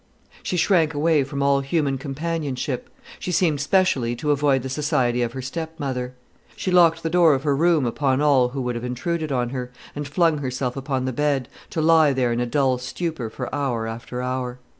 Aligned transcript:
She 0.41 0.57
shrank 0.57 0.95
away 0.95 1.23
from 1.23 1.43
all 1.43 1.59
human 1.59 1.99
companionship; 1.99 2.89
she 3.19 3.31
seemed 3.31 3.61
specially 3.61 4.15
to 4.15 4.31
avoid 4.31 4.63
the 4.63 4.67
society 4.69 5.21
of 5.21 5.33
her 5.33 5.43
stepmother. 5.43 6.15
She 6.55 6.71
locked 6.71 7.03
the 7.03 7.09
door 7.11 7.35
of 7.35 7.43
her 7.43 7.55
room 7.55 7.85
upon 7.85 8.19
all 8.19 8.49
who 8.49 8.63
would 8.63 8.73
have 8.73 8.83
intruded 8.83 9.31
on 9.31 9.49
her, 9.49 9.71
and 9.95 10.07
flung 10.07 10.39
herself 10.39 10.75
upon 10.75 11.05
the 11.05 11.13
bed, 11.13 11.49
to 11.69 11.81
lie 11.81 12.13
there 12.13 12.33
in 12.33 12.39
a 12.39 12.47
dull 12.47 12.79
stupor 12.79 13.29
for 13.29 13.53
hour 13.53 13.85
after 13.85 14.23
hour. 14.23 14.57